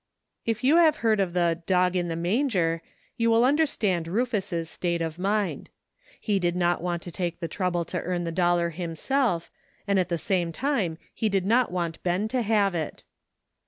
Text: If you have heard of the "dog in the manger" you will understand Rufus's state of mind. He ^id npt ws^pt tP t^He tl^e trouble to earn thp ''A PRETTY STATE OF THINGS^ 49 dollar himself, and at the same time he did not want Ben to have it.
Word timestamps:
If 0.47 0.63
you 0.63 0.77
have 0.77 0.97
heard 1.05 1.19
of 1.19 1.33
the 1.33 1.61
"dog 1.67 1.95
in 1.95 2.07
the 2.07 2.15
manger" 2.15 2.81
you 3.17 3.29
will 3.29 3.45
understand 3.45 4.07
Rufus's 4.07 4.67
state 4.67 4.99
of 4.99 5.19
mind. 5.19 5.69
He 6.19 6.39
^id 6.39 6.53
npt 6.55 6.81
ws^pt 6.81 7.03
tP 7.11 7.33
t^He 7.33 7.37
tl^e 7.39 7.49
trouble 7.51 7.85
to 7.85 8.01
earn 8.01 8.21
thp 8.25 8.29
''A 8.29 8.33
PRETTY 8.33 8.33
STATE 8.33 8.33
OF 8.33 8.33
THINGS^ 8.33 8.33
49 8.33 8.33
dollar 8.35 8.69
himself, 8.71 9.51
and 9.87 9.99
at 9.99 10.09
the 10.09 10.17
same 10.17 10.51
time 10.51 10.97
he 11.13 11.29
did 11.29 11.45
not 11.45 11.71
want 11.71 12.01
Ben 12.01 12.27
to 12.29 12.41
have 12.41 12.73
it. 12.73 13.03